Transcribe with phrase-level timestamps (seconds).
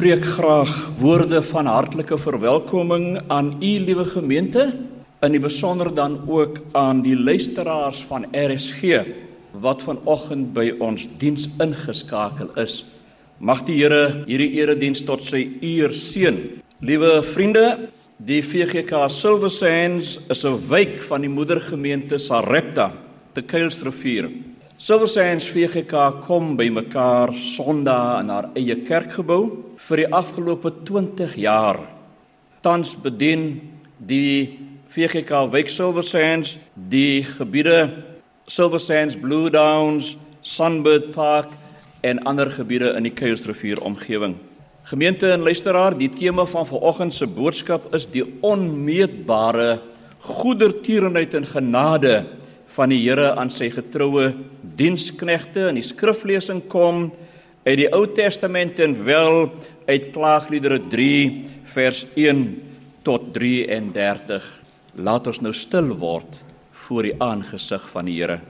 [0.00, 4.62] Ek spreek graag woorde van hartlike verwelkoming aan u liewe gemeente,
[5.20, 9.02] in die besonder dan ook aan die luisteraars van RSG
[9.60, 12.78] wat vanoggend by ons diens ingeskakel is.
[13.44, 16.40] Mag die Here hierdie erediens tot sy eer seën.
[16.80, 22.94] Liewe vriende, die VGK Silver Sands is 'n wijk van die moedergemeente Sarepta
[23.34, 24.30] te Kuilsrivier.
[24.78, 31.80] Silver Sands VGK kom bymekaar Sondag in haar eie kerkgebou vir die afgelope 20 jaar.
[32.60, 33.60] Tans bedien
[33.96, 34.58] die
[34.90, 38.04] VGK Wake Silver Sands die gebiede
[38.50, 41.54] Silver Sands, Blue Downs, Sunbird Park
[42.02, 44.34] en ander gebiede in die Kuilsrivier omgewing.
[44.90, 49.78] Gemeente en luisteraar, die tema van vanoggend se boodskap is die onmeetbare
[50.20, 52.14] goedertierenheid en genade
[52.74, 54.32] van die Here aan sy getroue
[54.80, 57.10] diensknegte in die skriflesing kom
[57.64, 59.50] uit die Ou Testament en wel
[59.88, 61.18] uit Klaagliedere 3
[61.72, 62.44] vers 1
[63.06, 64.46] tot 33.
[65.00, 66.40] Laat ons nou stil word
[66.86, 68.40] voor die aangesig van die Here.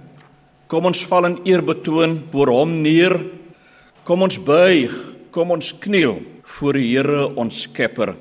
[0.71, 3.17] Kom ons val in eerbetoon voor hom neer.
[4.07, 4.95] Kom ons buig,
[5.35, 6.21] kom ons kniel
[6.57, 8.15] voor die Here ons Skepper.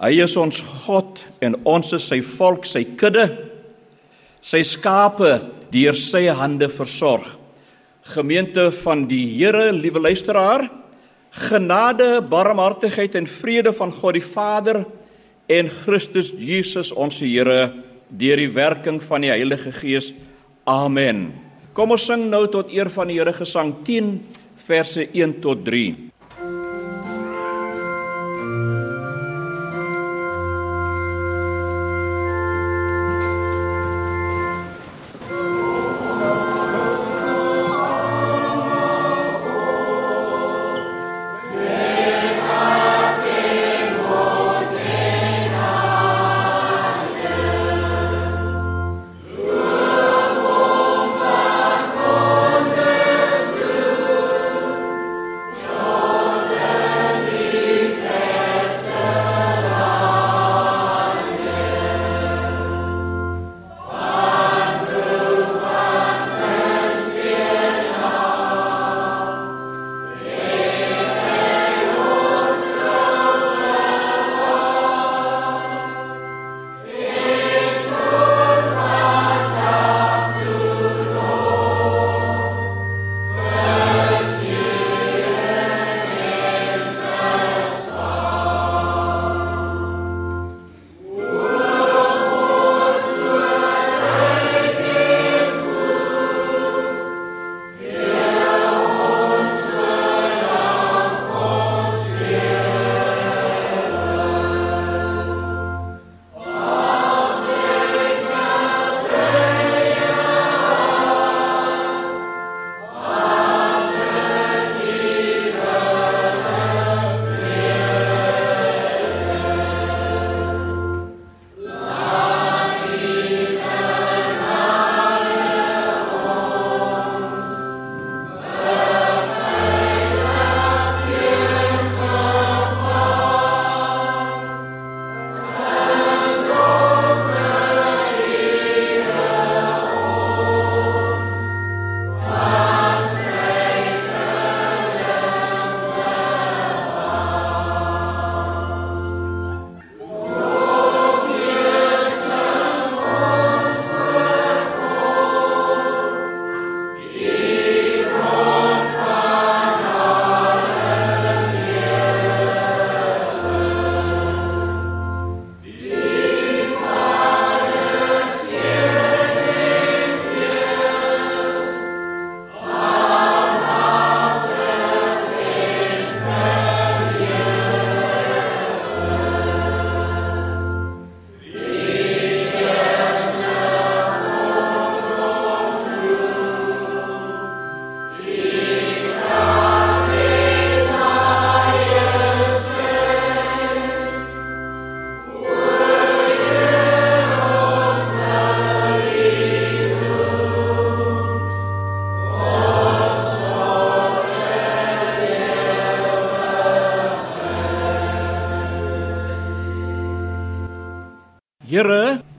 [0.00, 3.28] Hy is ons God en ons is sy volk, sy kudde
[4.40, 5.34] sy skape
[5.72, 7.36] deur sy hande versorg.
[8.02, 10.64] Gemeente van die Here, liewe luisteraar,
[11.30, 14.82] genade, barmhartigheid en vrede van God die Vader
[15.46, 17.72] en Christus Jesus ons Here
[18.08, 20.14] deur die werking van die Heilige Gees.
[20.64, 21.28] Amen.
[21.76, 24.14] Kom ons sing nou tot eer van die Here gesang 10
[24.66, 26.09] verse 1 tot 3.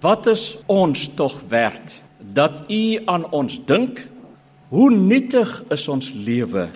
[0.01, 2.00] Wat is ons tog werd
[2.33, 4.07] dat U aan ons dink?
[4.69, 6.69] Hoe nietig is ons lewe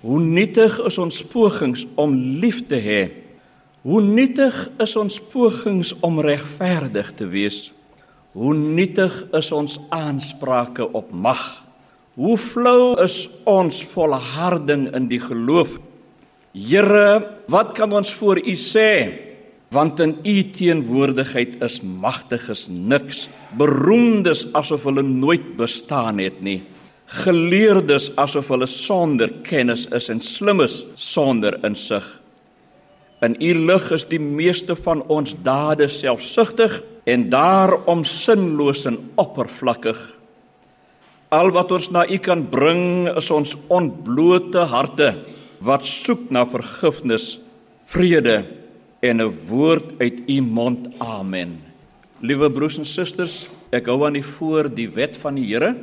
[0.00, 3.02] Hoe nietig is ons pogings om lief te hê.
[3.84, 7.68] Hoe nietig is ons pogings om regverdig te wees.
[8.32, 11.42] Hoe nietig is ons aansprake op mag.
[12.16, 15.76] Hoe flou is ons volharding in die geloof.
[16.56, 18.92] Here, wat kan ons voor U sê?
[19.70, 23.28] Want in U teenwoordigheid is magtiges niks,
[23.58, 26.60] beroemdes asof hulle nooit bestaan het nie
[27.10, 32.04] geleerdes asof hulle sonder kennis is en slimmes sonder insig.
[33.26, 36.78] In u lig is die meeste van ons dade selfsugtig
[37.10, 39.98] en daarom sinloos en oppervlakkig.
[41.34, 45.12] Al wat ons na u kan bring is ons ontblote harte
[45.60, 47.38] wat soek na vergifnis,
[47.90, 48.38] vrede
[49.00, 50.88] en 'n woord uit u mond.
[50.98, 51.60] Amen.
[52.20, 55.76] Liewe broers en susters, ek hou aan u voor die wet van die Here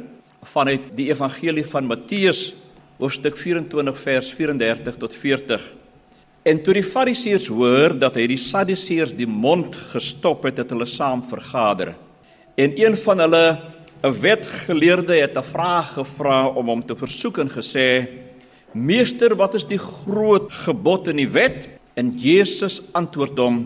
[0.44, 2.56] vanuit die evangelie van Matteus
[2.98, 5.74] hoofstuk 24 vers 34 tot 40.
[6.44, 10.86] En toe die Fariseërs hoor dat hy die Sadduseërs die mond gestop het, het hulle
[10.86, 11.96] saam vergader.
[12.56, 13.60] En een van hulle,
[14.04, 18.08] 'n wetgeleerde, het 'n vraag gevra om hom te versoek en gesê:
[18.74, 23.58] "Meester, wat is die groot gebod in die wet?" En Jesus antwoord hom: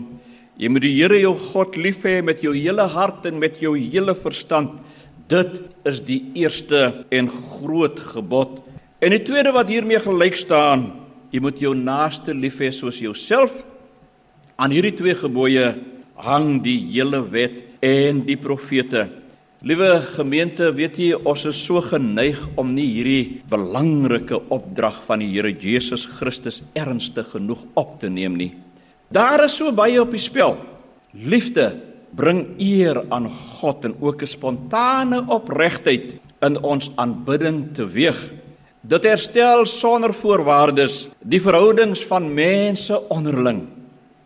[0.56, 3.76] "Jy moet die Here jou God lief hê met jou hele hart en met jou
[3.76, 4.80] hele verstand."
[5.28, 8.60] Dit is die eerste en groot gebod.
[9.00, 10.92] En die tweede wat hiermee gelyk staan,
[11.30, 13.52] jy moet jou naaste lief hê soos jouself.
[14.56, 15.74] Aan hierdie twee gebooie
[16.16, 19.08] hang die hele wet en die profete.
[19.62, 25.28] Liewe gemeente, weet jy ons is so geneig om nie hierdie belangrike opdrag van die
[25.30, 28.48] Here Jesus Christus ernstig genoeg op te neem nie.
[29.14, 30.56] Daar is so baie op die spel.
[31.14, 31.68] Liefde,
[32.10, 38.18] bring eer aan God en ook 'n spontane opregtheid in ons aanbidding teweeg.
[38.82, 43.68] Dit herstel sonder voorwaardes die verhoudings van mense onderling.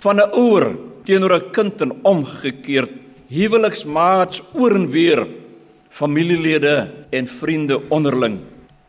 [0.00, 5.24] Van 'n ouer teenoor 'n kind en omgekeerd, huweliksmaats oor en weer,
[5.90, 6.76] familielede
[7.10, 8.40] en vriende onderling.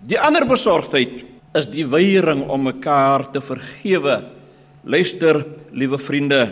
[0.08, 1.24] Die ander besorgdheid
[1.58, 4.22] is die weiering om mekaar te vergewe.
[4.84, 5.42] Luister,
[5.74, 6.44] liewe vriende,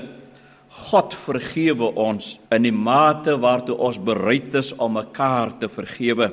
[0.89, 6.31] God vergewe ons in die mate waartoe ons bereid is om mekaar te vergewe.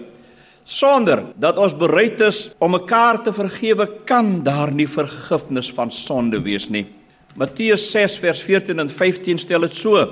[0.64, 6.40] Sonder dat ons bereid is om mekaar te vergewe, kan daar nie vergifnis van sonde
[6.42, 6.86] wees nie.
[7.38, 10.02] Matteus 6 vers 14 en 15 stel dit so: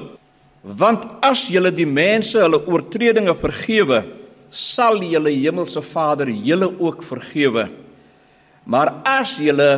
[0.61, 4.03] Want as julle die mense hulle oortredinge vergewe,
[4.53, 7.69] sal julle hemelse Vader julle ook vergewe.
[8.69, 9.71] Maar as julle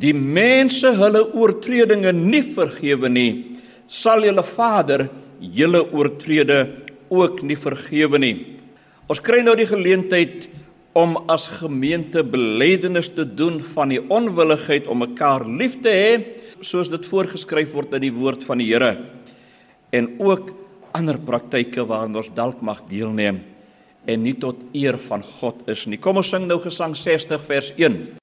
[0.00, 3.32] die mense hulle oortredinge nie vergewe nie,
[3.86, 5.10] sal julle Vader
[5.42, 6.64] julle oortrede
[7.12, 8.36] ook nie vergewe nie.
[9.12, 10.48] Ons kry nou die geleentheid
[10.96, 16.12] om as gemeente belydenis te doen van die onwilligheid om mekaar lief te hê
[16.64, 18.94] soos dit voorgeskryf word in die woord van die Here
[19.92, 20.52] en ook
[20.96, 23.42] ander praktyke waaraan ons dalk mag deelneem
[24.04, 26.00] en nie tot eer van God is nie.
[26.00, 28.21] Kom ons sing nou gesang 60 vers 1.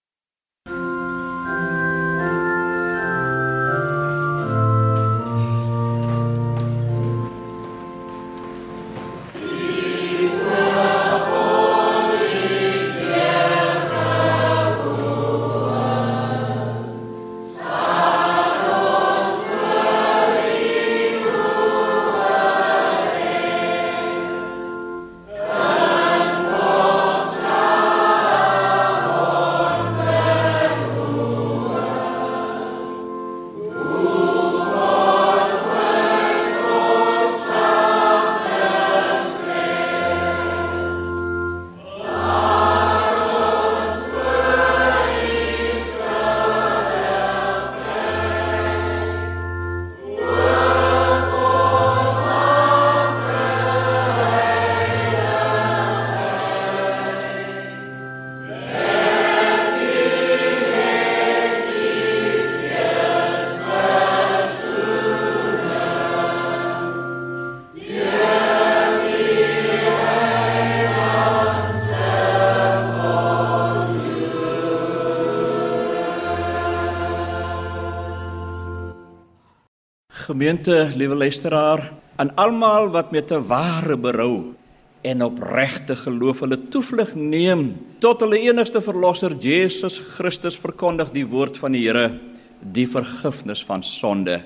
[80.39, 81.81] Gemeente, liewe luisteraar,
[82.15, 84.55] aan almal wat met 'n ware berou
[85.01, 91.58] en opregte geloof hulle toevlug neem tot hulle enigste verlosser Jesus Christus verkondig die woord
[91.58, 92.19] van die Here,
[92.62, 94.43] die vergifnis van sonde.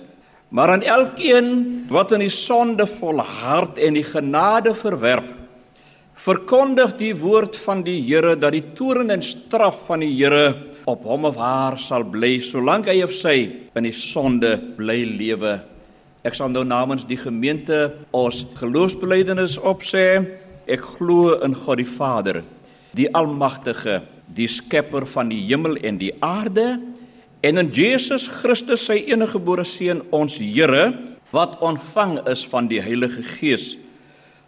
[0.49, 5.29] Maar aan elkeen wat in die sonde volhard en die genade verwerp,
[6.15, 11.03] verkondig die woord van die Here dat die toorn en straf van die Here op
[11.03, 15.72] hom of haar sal bly solank hy of sy in die sonde bly lewe.
[16.23, 20.23] Ek sal nou namens die gemeente ons geloofsbelijdenis opsê.
[20.71, 22.37] Ek glo in God die Vader,
[22.95, 23.99] die almagtige,
[24.31, 26.77] die skepper van die hemel en die aarde
[27.43, 30.93] en in Jesus Christus sy enige gebore seun ons Here
[31.35, 33.73] wat ontvang is van die Heilige Gees.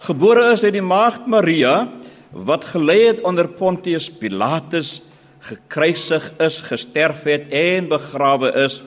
[0.07, 1.89] Gebore is uit die maagd Maria
[2.31, 5.01] wat gelei het onder Pontius Pilatus,
[5.43, 8.79] gekruisig is, gesterf het en begrawe is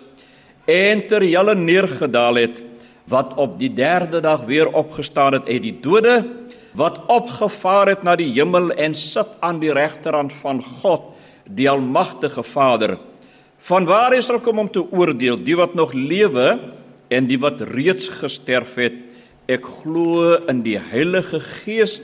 [0.69, 2.65] en ter helle neergedaal het
[3.09, 6.25] wat op die 3de dag weer opgestaan het uit die dode
[6.79, 11.15] wat opgevaar het na die hemel en sit aan die regterhand van God
[11.49, 12.99] die almagtige Vader.
[13.59, 16.59] Vanwaar hy sal kom om te oordeel die wat nog lewe
[17.09, 18.95] en die wat reeds gesterf het?
[19.49, 21.99] Ek glo in die Heilige Gees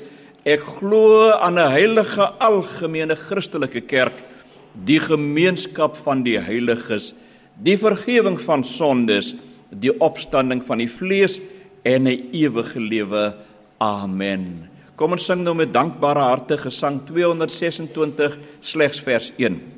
[0.44, 4.24] ek glo aan 'n heilige algemene Christelike kerk
[4.84, 7.14] die gemeenskap van die heiliges
[7.56, 9.34] die vergifnis van sondes
[9.70, 11.40] die opstanding van die vlees
[11.82, 13.34] en 'n ewige lewe.
[13.78, 14.68] Amen.
[14.94, 19.73] Kom ons sing nou met dankbare harte gesang 226 slegs vers 1.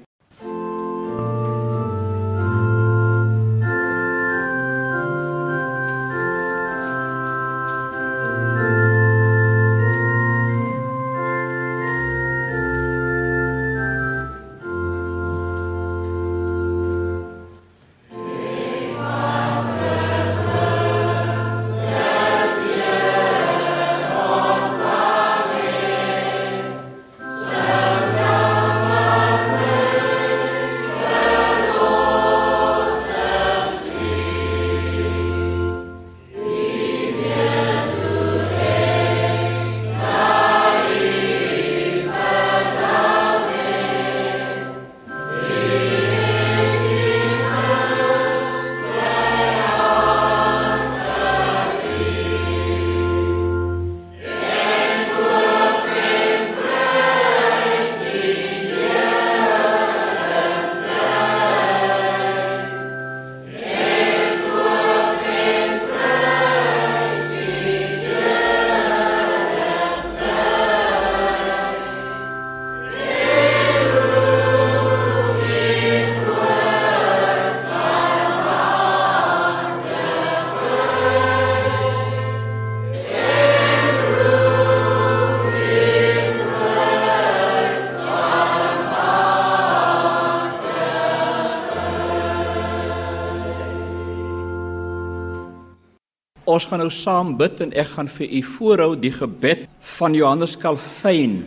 [96.57, 99.67] Ons gaan nou saam bid en ek gaan vir u voorhou die gebed
[99.99, 101.43] van Johannes Calvin,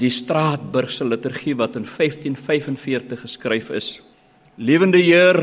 [0.00, 3.90] die Straatburgse liturgie wat in 1545 geskryf is.
[4.58, 5.38] Lewende Heer,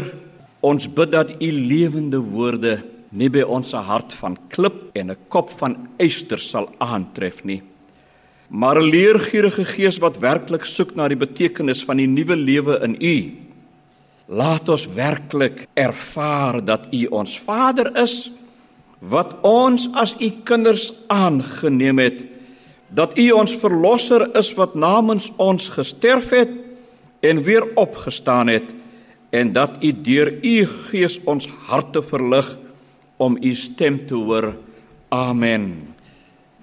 [0.60, 2.82] ons bid dat u lewende woorde
[3.16, 7.62] nie by ons hart van klip en 'n kop van yster sal aantref nie,
[8.50, 13.32] maar leergierige gees wat werklik soek na die betekenis van die nuwe lewe in u.
[14.28, 18.32] Laat ons werklik ervaar dat u ons Vader is
[19.10, 22.24] wat ons as u kinders aangeneem het
[22.96, 26.52] dat u ons verlosser is wat namens ons gesterf het
[27.20, 28.74] en weer opgestaan het
[29.30, 32.58] en dat u deur u gees ons harte verlig
[33.18, 34.56] om u stem te hoor.
[35.10, 35.95] Amen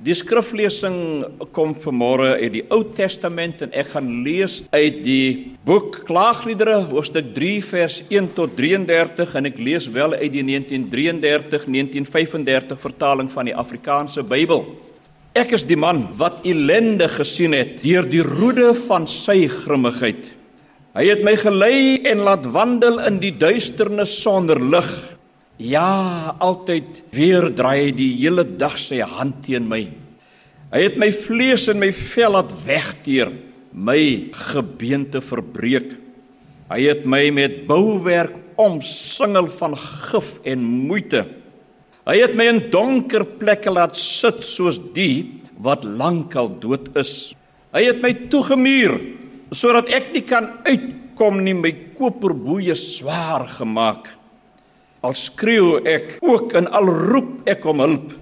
[0.03, 1.23] Die skriflesing
[1.55, 7.29] kom vanmôre uit die Ou Testament en ek gaan lees uit die boek Klaagliedere hoofstuk
[7.37, 13.55] 3 vers 1 tot 33 en ek lees wel uit die 1933-1935 vertaling van die
[13.55, 14.75] Afrikaanse Bybel.
[15.39, 20.35] Ek is die man wat ellende gesien het deur die roede van sy grimmigheid.
[20.99, 25.12] Hy het my gelei en laat wandel in die duisternis sonder lig.
[25.62, 29.85] Ja, altyd weer draai hy die hele dag sy hand teen my.
[30.73, 33.31] Hy het my vlees en my vel laat wegteer,
[33.71, 35.92] my gebeente verbreek.
[36.73, 41.26] Hy het my met bouwerk omsingel van gif en moeite.
[42.09, 47.37] Hy het my in donker plekke laat sit soos die wat lankal dood is.
[47.71, 48.97] Hy het my toegemuur
[49.54, 54.09] sodat ek nie kan uitkom nie, my koperboeye swaar gemaak.
[55.03, 58.13] Al skreeu ek ook en al roep ek om hulp,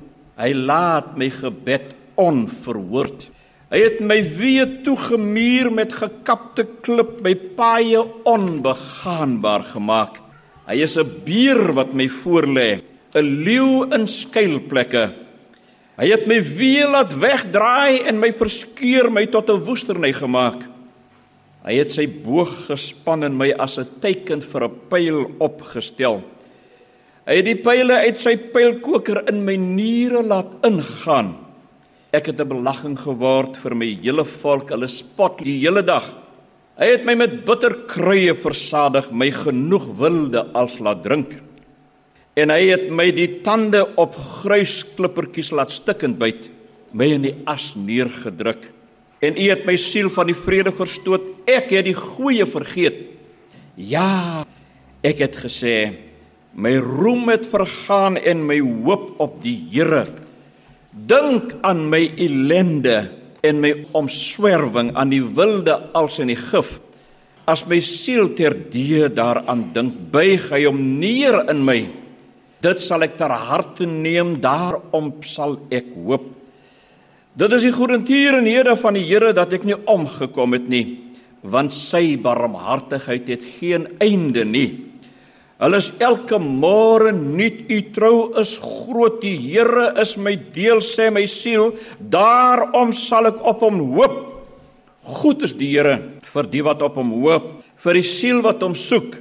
[0.40, 3.26] hy laat my gebed onverhoord.
[3.70, 10.18] Hy het my weer toegemuur met gekapte klip, my paaie onbegaanbaar gemaak.
[10.66, 12.82] Hy is 'n beer wat my voorlê,
[13.14, 15.12] 'n leeu in skuilplekke.
[15.98, 20.64] Hy het my weer laat wegdraai en my verskeur my tot 'n woesterny gemaak.
[21.62, 26.22] Hy het sy boog gespan en my as 'n teken vir 'n pyl opgestel.
[27.30, 31.36] Hy het die pyle uit sy pylkoker in my niere laat ingaan.
[32.10, 34.70] Ek het 'n belagging geword vir my hele volk.
[34.70, 36.02] Hulle spot die hele dag.
[36.76, 41.38] Hy het my met bitter kruie versadig, my genoeg wilde als laat drink.
[42.34, 46.50] En hy het my die tande op gruisklippertjies laat stikkend byt,
[46.92, 48.72] my in die as neergedruk.
[49.20, 51.22] En u het my siel van die vrede verstoot.
[51.46, 53.06] Ek het die goeie vergeet.
[53.76, 54.44] Ja,
[55.02, 56.09] ek het gesê,
[56.54, 60.06] my roem het vergaan en my hoop op die Here.
[60.90, 63.10] Dink aan my ellende
[63.46, 66.78] en my omswerwing aan die wilde als in die gif.
[67.48, 71.80] As my siel terdee daaraan dink, buig hy hom neer in my.
[72.60, 76.26] Dit sal ek ter harte neem, daarom sal ek hoop.
[77.40, 80.84] Dit is die goedertierenhede van die Here dat ek nie omgekom het nie,
[81.40, 84.89] want sy barmhartigheid het geen einde nie.
[85.60, 87.66] Hulle is elke môre nuut.
[87.68, 89.20] U trou is groot.
[89.20, 91.74] Die Here is my deel, sê my siel.
[92.00, 94.16] Daarom sal ek op hom hoop.
[95.20, 95.98] Goed is die Here
[96.30, 97.48] vir die wat op hom hoop,
[97.82, 99.16] vir die siel wat hom soek.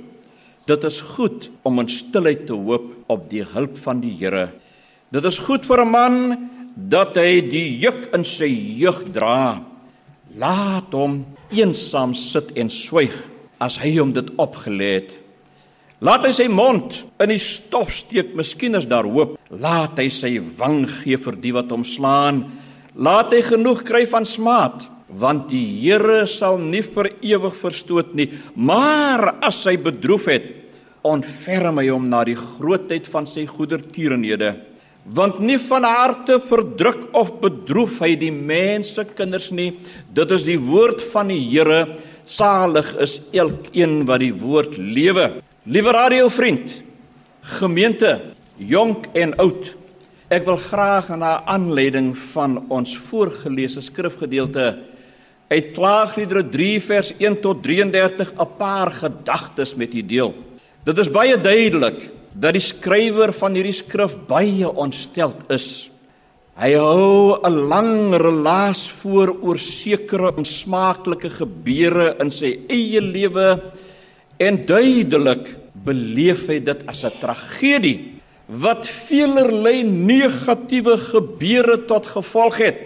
[0.70, 4.52] Dit is goed om in stilheid te hoop op die hulp van die Here.
[5.10, 6.16] Dit is goed vir 'n man
[6.76, 8.48] dat hy die juk in sy
[8.80, 9.60] jeug dra.
[10.38, 13.16] Laat hom eensaam sit en swyg
[13.60, 15.12] as hy hom dit opgelê het.
[16.00, 19.34] Laat hy sy mond in die stof steek, miskien is daar hoop.
[19.52, 22.46] Laat hy sy wang gee vir die wat hom slaan.
[22.96, 28.30] Laat hy genoeg kry van smaad, want die Here sal nie vir ewig verstoot nie,
[28.56, 30.48] maar as hy bedroef het,
[31.04, 34.54] ontferm hy hom na die grootheid van sy goedertierenhede.
[35.04, 39.74] Want nie van harte verdruk of bedroef hy die mense kinders nie.
[40.16, 41.98] Dit is die woord van die Here.
[42.24, 45.32] Salig is elkeen wat die woord lewe.
[45.70, 46.72] Liewe radiovriend,
[47.60, 48.16] gemeente,
[48.58, 49.68] jonk en oud.
[50.34, 54.64] Ek wil graag na aanleiding van ons voorgelese skrifgedeelte
[55.54, 60.34] uit Klaagliedere 3 vers 1 tot 33 'n paar gedagtes met u deel.
[60.86, 65.92] Dit is baie duidelik dat die skrywer van hierdie skrif baie ontsteld is.
[66.58, 73.62] Hy hou 'n lang relaas voor oor sekere onsmaaklike gebeure in sy eie lewe
[74.40, 82.78] En duidelik beleef hy dit as 'n tragedie wat veelerlei negatiewe gebeure tot gevolg het.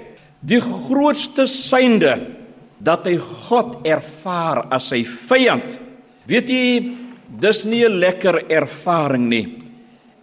[0.43, 2.35] Die grootste synde
[2.83, 5.79] dat hy God ervaar as sy vyand.
[6.27, 6.95] Weet jy,
[7.39, 9.63] dis nie 'n lekker ervaring nie.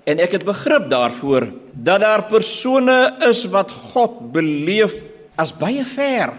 [0.04, 5.02] En ek het begrip daarvoor dat daar persone is wat God beleef
[5.36, 6.32] as baie ver,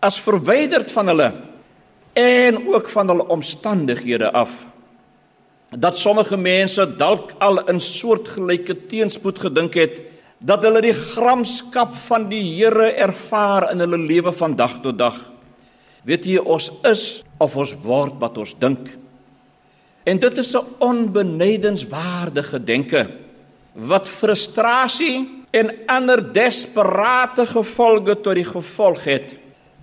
[0.00, 1.32] as verwyderd van hulle
[2.12, 4.69] en ook van hulle omstandighede af.
[5.70, 10.00] Dat sommige mense dalk al in soortgelyke teenspoed gedink het
[10.38, 15.18] dat hulle die gramskap van die Here ervaar in hulle lewe van dag tot dag.
[16.02, 18.96] Weet jy ons is of ons word wat ons dink.
[20.08, 23.10] En dit is 'n onbenydenswaardige denke
[23.74, 29.40] wat frustrasie en ander desperate gevolge tot die gevolg het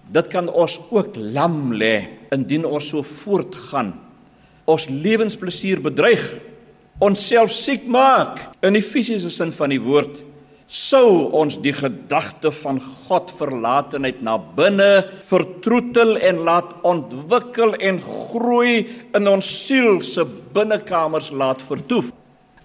[0.07, 3.93] Dit kan ons ook lam lê indien ons so voortgaan.
[4.67, 6.23] Ons lewensplesier bedreig,
[6.99, 10.23] onsself siek maak in die fisiese sin van die woord.
[10.67, 18.81] Sou ons die gedagte van God verlatenheid na binne vertroetel en laat ontwikkel en groei
[19.15, 22.11] in ons siel se binnekamers laat vertoef.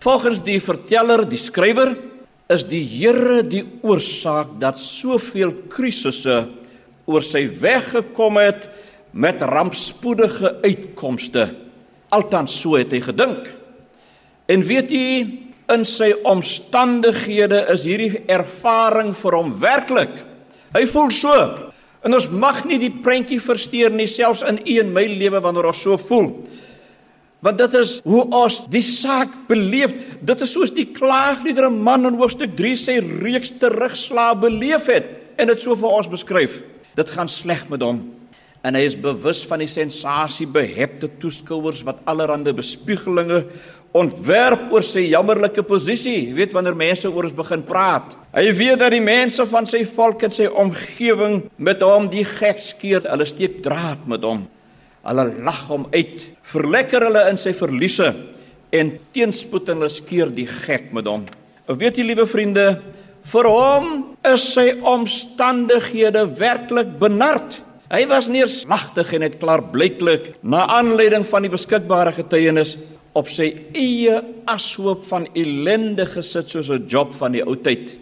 [0.02, 1.94] Volgens die verteller, die skrywer,
[2.50, 6.48] is die Here die oorsaak dat soveel krisisse
[7.06, 8.66] oor sy weg gekom het
[9.12, 11.52] met rampspoedige uitkomste.
[12.12, 13.48] Althans so het hy gedink.
[14.52, 15.08] En weet jy,
[15.72, 20.12] in sy omstandighede is hierdie ervaring vir hom werklik.
[20.74, 21.36] Hy voel so.
[22.02, 25.70] En ons mag nie die prentjie versteur nie selfs in u en my lewe wanneer
[25.70, 26.32] ons so voel.
[27.42, 29.94] Want dit is hoe ons die saak beleef.
[30.22, 35.08] Dit is soos die klaagliedere man in hoofstuk 3 sê reeks terugslaa beleef het
[35.40, 36.60] en dit so vir ons beskryf.
[36.98, 38.02] Dit gaan sleg met hom
[38.62, 43.42] en hy is bewus van die sensasie behepte toeskouers wat allerlei bespiegelinge
[43.96, 46.28] ontwerp oor sy jammerlike posisie.
[46.28, 48.14] Jy weet wanneer mense oor ons begin praat.
[48.32, 52.62] Hy weet dat die mense van sy volk en sy omgewing met hom die gek
[52.64, 53.04] skeer.
[53.10, 54.46] Hulle steek draad met hom.
[55.02, 56.24] Hulle lag hom uit.
[56.54, 58.12] Verlekker hulle in sy verliese
[58.72, 61.26] en teenspoed hulle skeer die gek met hom.
[61.68, 62.66] Weet jy liewe vriende,
[63.30, 63.90] Vir hom
[64.26, 67.60] is sy omstandighede werklik benard.
[67.92, 72.78] Hy was neerslagtig en het klaarblyklik na aanleiding van die beskikbare getuienis
[73.12, 74.14] op sy eie
[74.48, 77.98] ashoop van ellende gesit soos 'n job van die ou tyd.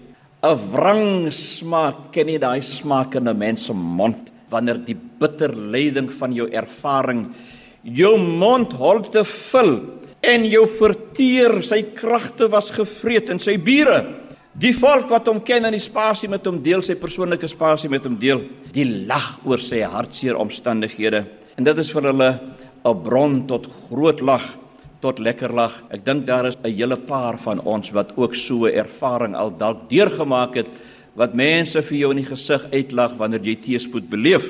[0.47, 5.51] 'n Wrang smaak ken nie daai smaak in 'n mens se mond wanneer die bitter
[5.51, 7.35] lyding van jou ervaring
[7.83, 9.81] jou mond hol te vul
[10.21, 14.20] en jou verteer sy kragte was gevreet in sy bure
[14.55, 18.05] die volk wat hom ken en die spasie met hom deel sy persoonlike spasie met
[18.05, 22.41] hom deel die lag oor sy hartseer omstandighede en dit is vir hulle
[22.85, 24.57] 'n bron tot groot lag
[25.01, 25.81] tot lekker lag.
[25.93, 29.51] Ek dink daar is 'n hele paar van ons wat ook so 'n ervaring al
[29.51, 30.67] dalk deurgemaak het
[31.15, 34.45] wat mense vir jou in die gesig uitlag wanneer jy teëspoed beleef.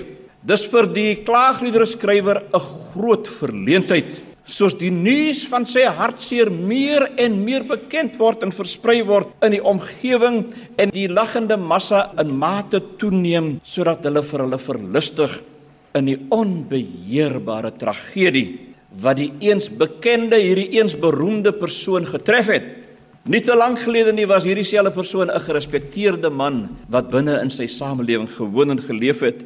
[0.44, 2.60] Dis vir die klaagliedere skrywer 'n
[2.92, 4.29] groot verleentheid.
[4.50, 9.54] Soos die nuus van sy hartseer meer en meer bekend word en versprei word in
[9.54, 10.40] die omgewing
[10.74, 15.36] en die lagende massa in mate toeneem sodat hulle vir hulle verlustig
[15.94, 22.66] in die onbeheerbare tragedie wat die eens bekende hierdie eens beroemde persoon getref het.
[23.30, 27.50] Nie te lank gelede nie was hierdie selfde persoon 'n gerespekteerde man wat binne in
[27.50, 29.44] sy samelewing gewoon en geleef het.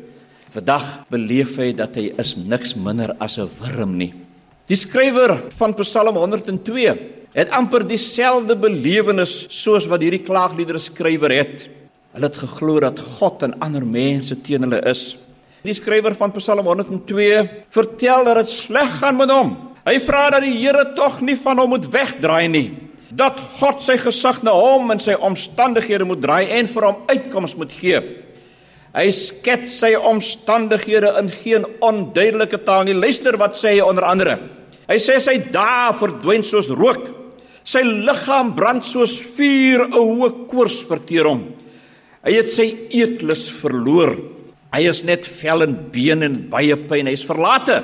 [0.50, 4.23] Vandag beleef hy dat hy is niks minder as 'n wurm nie.
[4.64, 6.92] Die skrywer van Psalm 102
[7.34, 11.66] het amper dieselfde belewenis soos wat hierdie klaagliedere skrywer het.
[12.16, 15.18] Hulle het geglo dat God en ander mense teen hulle is.
[15.68, 17.42] Die skrywer van Psalm 102
[17.76, 19.52] vertel dat dit sleg gaan met hom.
[19.84, 22.68] Hy vra dat die Here tog nie van hom moet wegdraai nie.
[23.12, 27.58] Dat God sy gesig na hom en sy omstandighede moet draai en vir hom uitkoms
[27.60, 28.00] moet gee.
[28.94, 32.94] Hy skets sy omstandighede in geen onduidelike taal nie.
[32.94, 34.36] Luister wat sê hy onder andere.
[34.86, 37.08] Hy sê sy dae verdwyn soos rook.
[37.64, 41.42] Sy liggaam brand soos vuur, 'n hoë koors verteer hom.
[42.24, 44.14] Hy het sy eetlus verloor.
[44.72, 47.06] Hy is net vel en been en baie pyn.
[47.06, 47.82] Hy's verlate.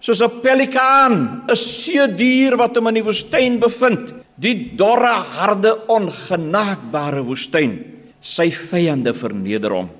[0.00, 4.14] Soos 'n pelikaan, 'n see dier wat hom in die woestyn bevind.
[4.38, 7.84] Die dorre, harde, ongenaakbare woestyn.
[8.20, 9.99] Sy vyande verneder hom.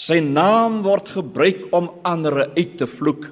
[0.00, 3.26] Sy naam word gebruik om ander uit te vloek.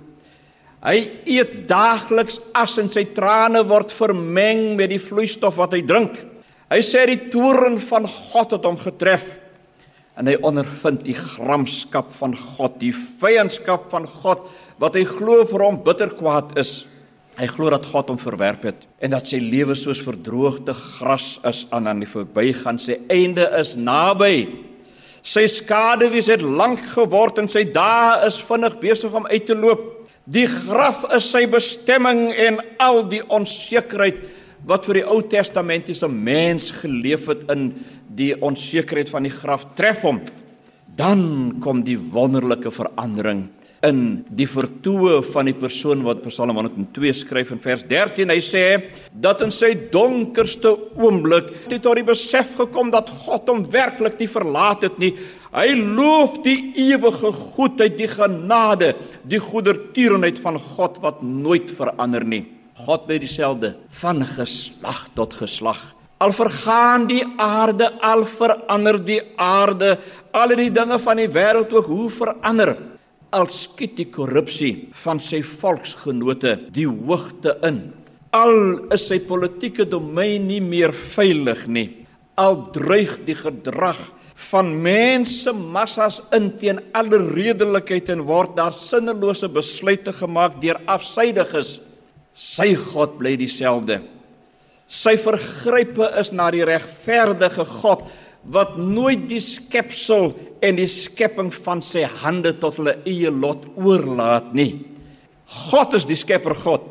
[0.85, 6.19] Hy eet daagliks as en sy trane word vermeng met die vloeistof wat hy drink.
[6.69, 9.25] Hy sê die toorn van God het hom getref
[10.19, 14.45] en hy ondervind die gramskap van God, die vyandskap van God
[14.83, 16.83] wat hy glo vir hom bitter kwaad is.
[17.39, 21.65] Hy glo dat God hom verwerp het en dat sy lewe soos verdroogde gras is
[21.73, 22.83] aan aan die verbygaan.
[22.83, 24.68] Sy einde is naby.
[25.29, 29.83] Sy skaduwees het lank geword en sy dae is vinnig besig om uit te loop.
[30.25, 34.23] Die graf is sy bestemming en al die onsekerheid
[34.69, 37.71] wat vir die Ou Testamentiese mens geleef het in
[38.17, 40.19] die onsekerheid van die graf tref hom,
[40.99, 41.23] dan
[41.63, 43.47] kom die wonderlike verandering
[43.87, 43.99] in
[44.35, 48.33] die vertoë van die persoon wat Psalm 102 skryf in vers 13.
[48.33, 48.65] Hy sê
[49.13, 54.19] dat in sy donkerste oomblik het hy tot die besef gekom dat God hom werklik
[54.19, 55.13] nie verlaat het nie.
[55.55, 58.93] Hy loof die ewige goedheid, die genade,
[59.25, 62.45] die goedertierenheid van God wat nooit verander nie.
[62.79, 65.81] God bly dieselfde van geslag tot geslag.
[66.19, 69.95] Al vergaan die aarde, al verander die aarde,
[70.35, 72.75] al die dinge van die wêreld ook hoe verander.
[73.35, 77.83] Al skiet die korrupsie van sy volksgenote die hoogte in.
[78.33, 81.89] Al is sy politieke domein nie meer veilig nie.
[82.41, 84.01] Al dreig die gedrag
[84.49, 91.79] van mense massas in teen alle redelikheid en word daar sinnelose besluite gemaak deur afsydiges.
[92.33, 93.99] Sy God bly dieselfde.
[94.89, 98.07] Sy vergrype is na die regverdige God
[98.45, 100.33] wat nooit die skepsel
[100.65, 104.73] en die skepping van sy hande tot hulle eie lot oorlaat nie.
[105.69, 106.85] God is die skepper God.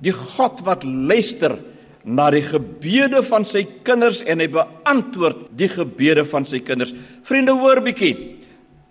[0.00, 1.58] Die God wat luister
[2.04, 6.94] na die gebede van sy kinders en hy beantwoord die gebede van sy kinders.
[7.28, 8.14] Vriende, hoor bietjie.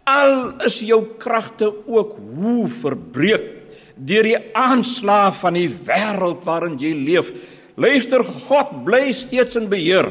[0.10, 3.56] Al is jou kragte ook hoe verbreek
[4.00, 7.34] deur die aanslae van die wêreld waarin jy leef,
[7.80, 10.10] Luister, God bly steeds in beheer.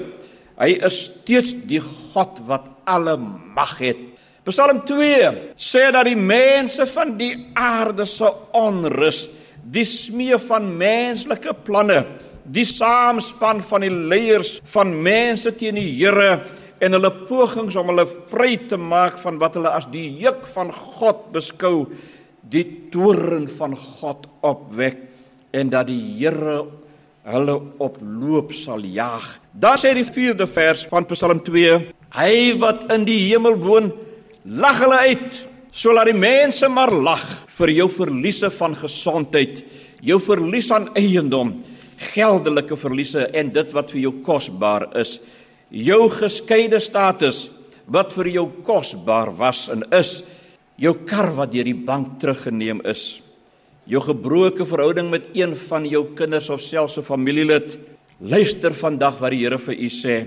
[0.58, 4.00] Hy is steeds die God wat alle mag het.
[4.48, 9.26] Psalm 2 sê dat die mense van die aarde se onrus,
[9.62, 12.00] die smee van menslike planne,
[12.48, 16.40] die saamspan van die leiers van mense teen die Here
[16.80, 20.72] en hulle pogings om hulle vry te maak van wat hulle as die juk van
[20.72, 21.90] God beskou,
[22.48, 25.04] die toorn van God opwek
[25.52, 26.62] en dat die Here
[27.28, 29.26] hulle op loop sal jaag.
[29.52, 31.78] Dan sê die 4de vers van Psalm 2:
[32.16, 33.92] Hy wat in die hemel woon,
[34.44, 35.42] lag hulle uit.
[35.70, 37.24] So laat die mense maar lag
[37.58, 39.60] vir jou verliese van gesondheid,
[40.00, 41.52] jou verlies aan eiendom,
[42.14, 45.18] geldelike verliese en dit wat vir jou kosbaar is.
[45.68, 47.48] Jou geskeide status
[47.92, 50.22] wat vir jou kosbaar was en is,
[50.80, 53.18] jou kar wat deur die bank teruggeneem is,
[53.88, 57.78] jou gebroke verhouding met een van jou kinders of selfs 'n familielid.
[58.20, 60.26] Luister vandag wat die Here vir u sê.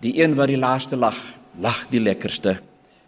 [0.00, 1.16] Die een wat die laaste lag,
[1.60, 2.58] lag die lekkerste.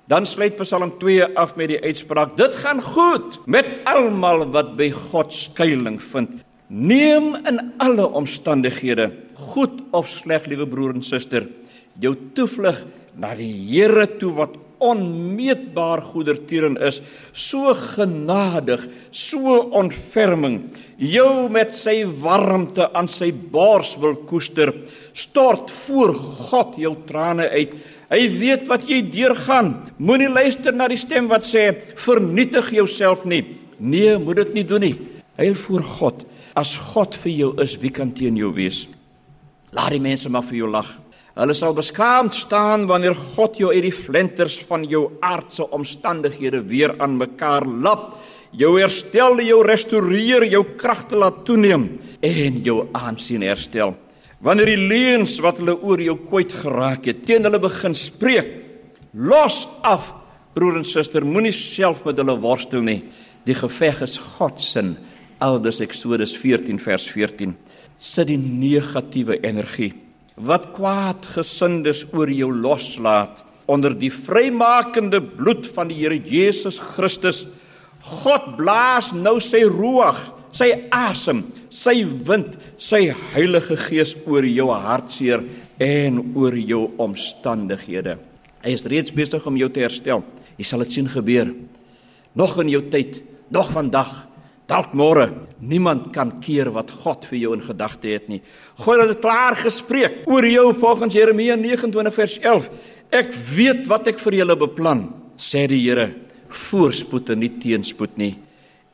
[0.07, 4.91] Dan sluit Psalm 2 af met die uitspraak: Dit gaan goed met almal wat by
[4.91, 6.31] God skuilings vind.
[6.69, 11.49] Neem in alle omstandighede, goed of sleg, liewe broer en suster,
[12.01, 17.01] jou toevlug na die Here toe wat onmeetbaar goedertierend is,
[17.33, 20.61] so genadig, so ontferming,
[21.01, 24.75] jou met sy warmte aan sy bors wil koester,
[25.17, 27.75] stort voor God jou trane uit.
[28.13, 29.75] Hy weet wat jy deurgaan.
[29.99, 33.43] Moenie luister na die stem wat sê vernietig jouself nie.
[33.79, 34.95] Nee, moet dit nie doen nie.
[35.41, 36.27] Huil voor God.
[36.55, 38.85] As God vir jou is, wie kan teen jou wees?
[39.75, 40.93] Laat die mense maar vir jou lag.
[41.35, 46.93] Hulle sal beskaamd staan wanneer God jou uit die flenters van jou aardse omstandighede weer
[47.03, 48.21] aan mekaar lap,
[48.55, 51.89] jou herstel, jou restoreer, jou kragte laat toeneem
[52.23, 53.97] en jou aansien herstel.
[54.47, 58.55] Wanneer die leuns wat hulle oor jou kwyt geraak het, teen hulle begin spreek,
[59.19, 60.13] los af,
[60.55, 63.01] broer en suster, moenie self met hulle worstel nie.
[63.43, 64.87] Die geveg is God se.
[65.43, 67.59] Aldus Eksodus 14 vers 14.
[67.99, 69.91] Sit die negatiewe energie
[70.35, 77.45] wat kwaadgesindes oor jou loslaat onder die vrymakende bloed van die Here Jesus Christus.
[78.05, 80.21] God blaas nou sy ruach,
[80.55, 85.47] sy asem, sy wind, sy Heilige Gees oor jou hartseer
[85.83, 88.19] en oor jou omstandighede.
[88.65, 90.23] Hy is reeds besig om jou te herstel.
[90.59, 91.51] Jy sal dit sien gebeur.
[92.37, 94.13] Nog in jou tyd, nog vandag
[94.65, 95.29] Dalk môre
[95.61, 98.41] niemand kan keer wat God vir jou in gedagte het nie.
[98.81, 102.71] God het klaar gespreek oor jou volgens Jeremia 29 vers 11.
[103.13, 105.05] Ek weet wat ek vir julle beplan,
[105.37, 106.15] sê die Here,
[106.49, 108.33] voorspoed en nie teenspoed nie.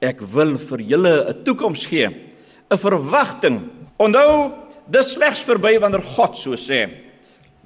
[0.02, 3.70] Ek wil vir julle 'n toekoms gee, 'n verwagting.
[3.98, 4.52] Onthou,
[4.90, 6.90] dis slegs verby wanneer God so sê.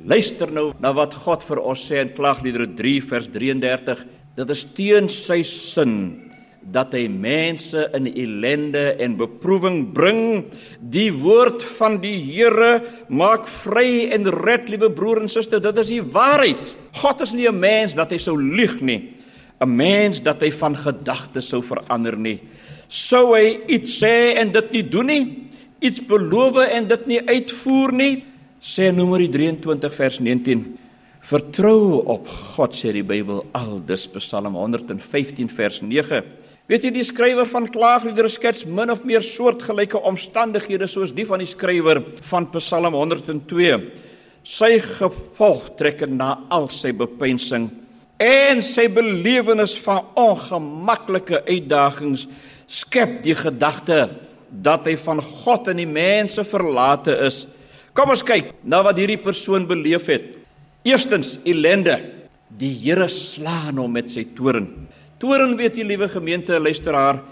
[0.04, 4.04] Luister nou na wat God vir ons sê in Klagliedere 3 vers 33.
[4.36, 6.23] Dit is teen sy sin
[6.72, 10.44] dat hy mense in ellende en beproewing bring.
[10.80, 12.80] Die woord van die Here
[13.12, 16.72] maak vry en red, liewe broer en suster, dit is die waarheid.
[17.00, 19.14] God is nie 'n mens dat hy sou lieg nie.
[19.60, 22.40] 'n Mens dat hy van gedagtes sou verander nie.
[22.88, 25.24] Sou hy iets sê en dit nie doen nie?
[25.80, 28.24] Iets beloof en dit nie uitvoer nie?
[28.60, 30.78] Sê Numeri 23 vers 19.
[31.24, 36.22] Vertrou op God sê die Bybel aldus Psalm 115 vers 9.
[36.64, 41.42] Weet jy die skrywer van Klaagliedere skets min of meer soortgelyke omstandighede soos die van
[41.42, 43.74] die skrywer van Psalm 102.
[44.48, 47.68] Sy gevolgtrekking na al sy bepeinsing
[48.24, 52.24] en sy belewenis van ongemaklike uitdagings
[52.64, 54.06] skep die gedagte
[54.48, 57.42] dat hy van God en die mense verlate is.
[57.92, 60.32] Kom ons kyk na wat hierdie persoon beleef het.
[60.88, 62.00] Eerstens ellende.
[62.54, 64.70] Die Here slaan hom met sy toorn.
[65.24, 67.22] Toren weet jy liewe gemeente luisteraar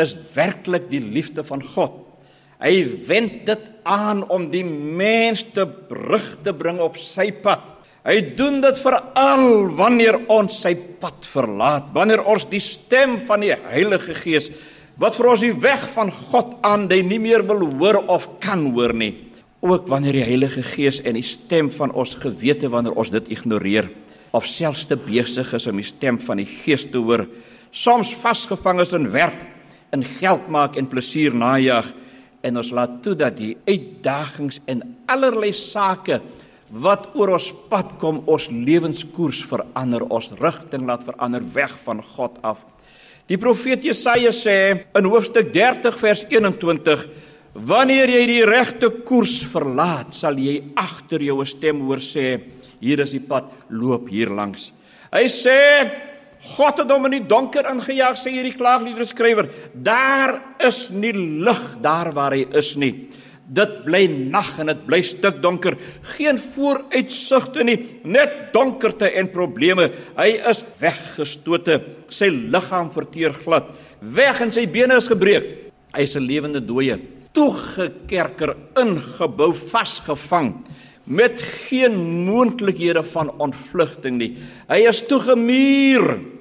[0.00, 1.98] is werklik die liefde van God.
[2.56, 2.72] Hy
[3.04, 7.66] wend dit aan om die mens te brug te bring op sy pad.
[8.08, 9.44] Hy doen dit veral
[9.76, 14.48] wanneer ons sy pad verlaat, wanneer ons die stem van die Heilige Gees
[14.96, 18.96] wat vir ons die weg van God aandui nie meer wil hoor of kan hoor
[18.96, 19.12] nie.
[19.60, 23.92] Ook wanneer die Heilige Gees en die stem van ons gewete wanneer ons dit ignoreer
[24.34, 27.26] of selfs te besig is om die stem van die Gees te hoor,
[27.70, 29.38] soms vasgevang is in werk,
[29.94, 31.92] in geld maak en plesier najag
[32.44, 36.18] en ons laat toe dat die uitdagings en allerlei sake
[36.84, 42.40] wat oor ons pad kom ons lewenskoers verander, ons rigting laat verander weg van God
[42.42, 42.58] af.
[43.30, 44.56] Die profeet Jesaja sê
[44.98, 47.06] in hoofstuk 30 vers 21
[47.54, 52.40] Wanneer jy die regte koers verlaat, sal jy agter jou stem hoor sê:
[52.84, 54.68] Hier is die pad, loop hier langs.
[55.14, 55.58] Hy sê
[56.44, 59.48] God het hom in die donker ingejaag, sê hierdie klaagliedere skrywer.
[59.72, 62.92] Daar is nie lig daar waar hy is nie.
[63.44, 65.76] Dit bly nag en dit bly stik donker.
[66.14, 69.90] Geen vooruitsigte nie, net donkerte en probleme.
[70.16, 71.80] Hy is weggestote.
[72.12, 73.72] Sy liggaam verteer glad.
[74.00, 75.72] Weg en sy bene is gebreek.
[75.94, 76.98] Hy is 'n lewende dooie,
[77.32, 80.64] toegekerker, ingebou, vasgevang
[81.04, 84.32] met geen moontlikhede van ontvlugting nie.
[84.68, 86.34] Hy is toegemuur.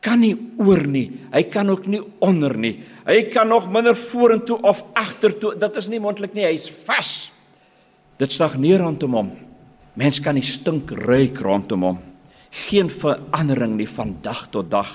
[0.00, 1.10] kan nie oor nie.
[1.32, 2.80] Hy kan ook nie onder nie.
[3.04, 5.54] Hy kan nog minder vorentoe of agtertoe.
[5.60, 6.46] Dit is nie moontlik nie.
[6.48, 7.30] Hy's vas.
[8.20, 9.30] Dit stagneer rondom hom.
[10.00, 12.00] Mens kan nie stink ruik rondom hom.
[12.66, 14.88] Geen verandering nie van dag tot dag.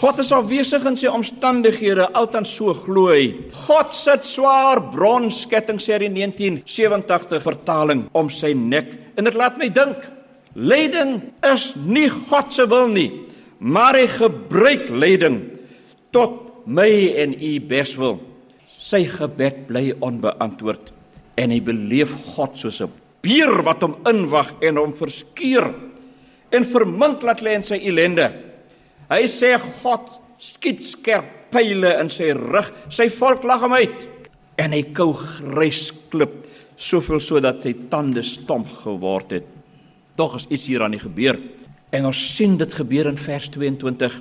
[0.00, 3.34] God is afwesig in sy omstandighede, altans so glo hy.
[3.66, 8.94] God sit swaar bronsketting sê in 1987 vertaling om sy nek.
[9.20, 10.00] En dit laat my dink,
[10.56, 13.10] lyding is nie God se wil nie,
[13.60, 15.42] maar hy gebruik lyding
[16.16, 16.88] tot my
[17.20, 18.22] en u beswil.
[18.80, 20.94] Sy gebed bly onbeantwoord
[21.36, 22.88] en hy beleef God soos 'n
[23.20, 25.74] beer wat hom inwag en hom verskuur
[26.56, 28.49] en vermink laat lê in sy ellende.
[29.10, 30.06] Hy sê God
[30.38, 32.68] skiet skerp pile in sy rug.
[32.94, 34.06] Sy volk lag hom uit
[34.60, 36.44] en hy kou grys klip
[36.80, 39.48] soveel sodat sy tande stomp geword het.
[40.14, 41.40] Tog is iets hier aan die gebeur.
[41.90, 44.20] En ons sien dit gebeur in vers 22.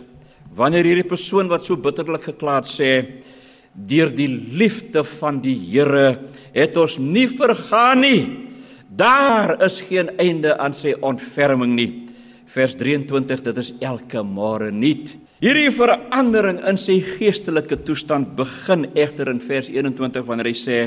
[0.58, 3.22] Wanneer hierdie persoon wat so bitterlik geklaat sê
[3.70, 6.18] deur die liefde van die Here
[6.56, 8.22] het ons nie vergaan nie.
[8.90, 11.92] Daar is geen einde aan sy ontferming nie
[12.50, 15.12] vers 23 dit is elke môre nuut.
[15.40, 20.80] Hierdie verandering in sy geestelike toestand begin egter in vers 21 wanneer hy sê: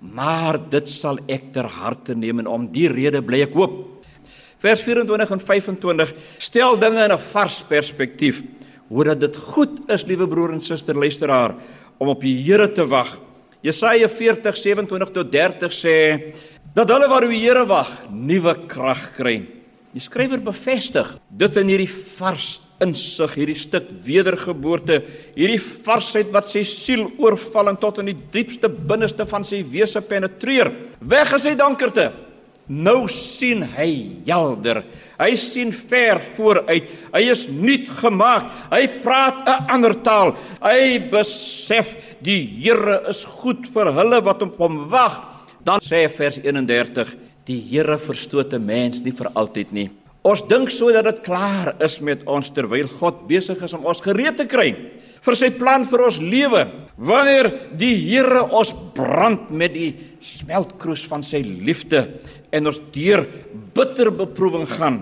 [0.00, 4.04] "Maar dit sal ek ter harte neem en om die rede bly ek hoop."
[4.58, 8.42] Vers 24 en 25 stel dinge in 'n vars perspektief.
[8.88, 11.54] Hoe dat dit goed is, liewe broer en suster luisteraar,
[11.98, 13.18] om op die Here te wag.
[13.62, 16.32] Jesaja 40:27 tot 30 sê
[16.74, 19.63] dat hulle wat op die Here wag, nuwe krag kry.
[19.94, 24.98] Die skrywer bevestig dit in hierdie vars insig, hierdie stuk wedergeboorte,
[25.36, 30.02] hierdie varsheid wat sy siel oorval en tot in die diepste binneste van sy wese
[30.02, 30.72] penetreer.
[30.98, 32.08] Weg is hy dankerte.
[32.66, 33.90] Nou sien hy
[34.26, 34.80] helder.
[35.20, 36.88] Hy sien ver vooruit.
[37.12, 38.48] Hy is nuut gemaak.
[38.72, 40.34] Hy praat 'n ander taal.
[40.60, 45.22] Hy besef die Here is goed vir hulle wat op hom wag.
[45.62, 47.14] Dan sê vers 31
[47.46, 49.90] die Here verstoot 'n mens nie vir altyd nie.
[50.22, 54.00] Ons dink so dat dit klaar is met ons terwyl God besig is om ons
[54.00, 54.74] gereed te kry
[55.24, 56.64] vir sy plan vir ons lewe.
[56.96, 62.20] Wanneer die Here ons brand met die smeltkroes van sy liefde
[62.54, 63.26] en ons deur
[63.74, 65.00] bitter beproewing gaan,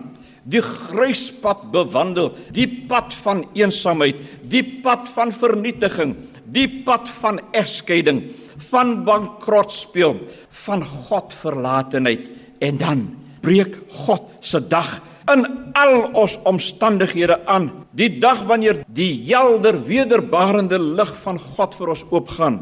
[0.48, 4.16] die gruispad bewandel, die pad van eensaamheid,
[4.48, 6.16] die pad van vernietiging,
[6.52, 8.24] die pad van egskeiding,
[8.70, 10.16] van bankrot speel,
[10.64, 12.28] van God verlatenheid
[12.62, 13.06] en dan
[13.42, 15.00] breek God se dag
[15.32, 15.46] in
[15.78, 17.70] al ons omstandighede aan.
[17.96, 22.60] Die dag wanneer die helder wederbarende lig van God vir ons oopgaan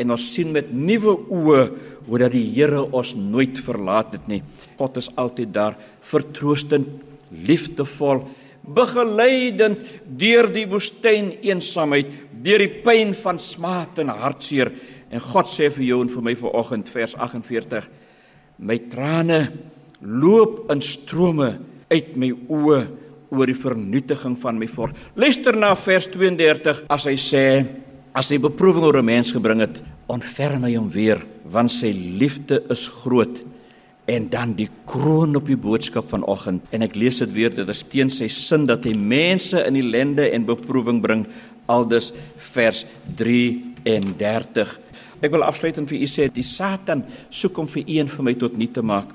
[0.00, 1.64] en ons sien met nuwe oë
[2.04, 4.42] hoe dat die Here ons nooit verlaat het nie.
[4.78, 6.88] God is altyd daar, vertroostend,
[7.30, 8.24] liefdevol,
[8.64, 9.82] begeleidend
[10.18, 12.10] deur die woestyn eensaamheid,
[12.44, 14.72] deur die pyn van smaat en hartseer.
[15.12, 17.88] En God sê vir jou en vir my vanoggend vers 48:
[18.58, 19.40] My trane
[20.00, 21.54] loop in strome
[21.90, 22.80] uit my oë
[23.34, 24.94] oor die vernietiging van my volk.
[25.18, 27.46] Luister na vers 32 as hy sê
[28.14, 32.62] as hy beproewing oor 'n mens gebring het, ontferm hy hom weer want sy liefde
[32.70, 33.42] is groot
[34.10, 36.64] en dan die kroon op die boodskap vanoggend.
[36.70, 40.28] En ek lees dit weer dit is teen sy sin dat hy mense in ellende
[40.30, 41.26] en beproewing bring.
[41.72, 42.12] Aldus
[42.52, 42.84] vers
[43.16, 44.80] 33
[45.24, 48.34] ek wil afsluitend vir u sê die satan soek om vir u en vir my
[48.40, 49.08] tot nie te maak.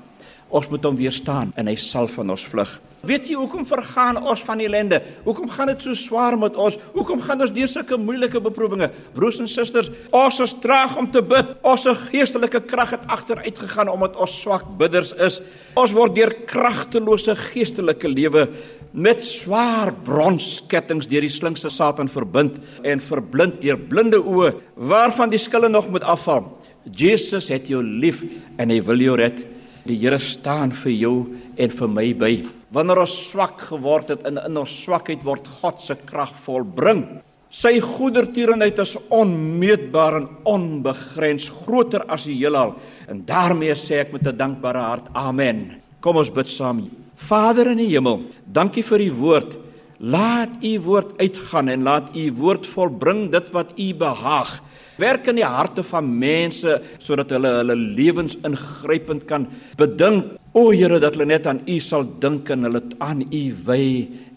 [0.50, 4.42] Ons moet hom weerstaan en hy sal van ons vlug Weet jy hoekom vergaan ons
[4.44, 4.98] van ellende?
[5.24, 6.76] Hoekom gaan dit so swaar met ons?
[6.92, 8.90] Hoekom gaan ons deur sulke moeilike beproewinge?
[9.16, 11.54] Broers en susters, ons is traag om te bid.
[11.64, 15.40] Ons geestelike krag het agteruit gegaan omdat ons swak bidders is.
[15.80, 18.46] Ons word deur kragtelose geestelike lewe
[18.92, 25.40] met swaar bronskettinge deur die slinkse Satan verbind en verblind deur blinde oë waarvan die
[25.40, 26.50] skille nog moet afval.
[26.84, 28.24] Jesus het jou lief
[28.58, 29.44] en hy wil jou red.
[29.88, 31.14] Die Here staan vir jou
[31.56, 32.59] en vir my by.
[32.70, 37.02] Wanneer ons swak geword het in in ons swakheid word God se krag volbring.
[37.50, 42.76] Sy goedertierenheid is onmeetbaar en onbegrens, groter as die heelal.
[43.10, 45.82] En daarmee sê ek met 'n dankbare hart, amen.
[46.00, 46.88] Kom ons bid saam.
[47.16, 49.58] Vader in die hemel, dankie vir u woord.
[49.98, 54.62] Laat u woord uitgaan en laat u woord volbring dit wat u behaag.
[54.96, 59.46] Werk in die harte van mense sodat hulle hulle lewens ingrypend kan
[59.76, 60.39] bedink.
[60.52, 63.84] O Here, dat hulle net aan U sal dink en hulle aan U wy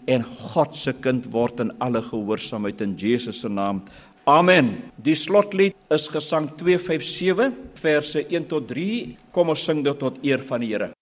[0.06, 3.80] en God se kind word in alle gehoorsaamheid in Jesus se naam.
[4.30, 4.76] Amen.
[5.02, 9.16] Die slotlied is gesang 257 verse 1 tot 3.
[9.34, 10.92] Kom ons sing dit tot eer van die Here.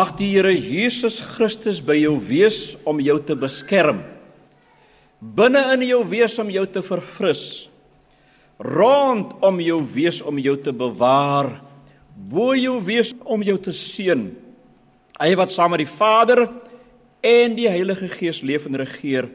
[0.00, 3.98] Mag die Here Jesus Christus by jou wees om jou te beskerm.
[5.20, 7.42] Binne in jou wees om jou te verfris.
[8.64, 11.50] Rondom jou wees om jou te bewaar.
[12.16, 14.22] Bo jou wees om jou te seën.
[15.20, 16.46] Hy wat saam met die Vader
[17.20, 19.28] en die Heilige Gees leef en regeer,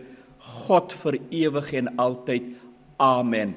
[0.66, 2.50] God vir ewig en altyd.
[2.98, 3.54] Amen.